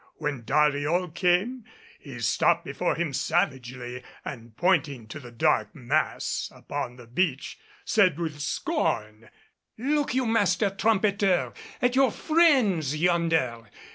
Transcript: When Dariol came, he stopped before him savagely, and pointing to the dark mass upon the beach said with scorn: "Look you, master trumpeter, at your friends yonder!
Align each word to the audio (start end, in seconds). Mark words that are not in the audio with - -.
When 0.15 0.41
Dariol 0.41 1.13
came, 1.13 1.63
he 1.99 2.17
stopped 2.21 2.65
before 2.65 2.95
him 2.95 3.13
savagely, 3.13 4.01
and 4.25 4.57
pointing 4.57 5.05
to 5.09 5.19
the 5.19 5.29
dark 5.29 5.75
mass 5.75 6.51
upon 6.55 6.95
the 6.95 7.05
beach 7.05 7.59
said 7.85 8.17
with 8.19 8.39
scorn: 8.39 9.29
"Look 9.77 10.15
you, 10.15 10.25
master 10.25 10.71
trumpeter, 10.71 11.53
at 11.83 11.95
your 11.95 12.09
friends 12.11 12.97
yonder! 12.99 13.69